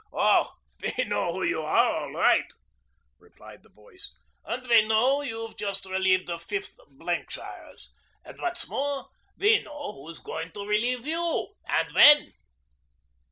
[0.11, 2.53] 'Oh, we know who you are all right,'
[3.19, 4.11] replied the voice.
[4.43, 7.91] 'And we know you've just relieved the Fifth Blankshires;
[8.25, 12.33] and what's more, we know who's going to relieve you, and when.'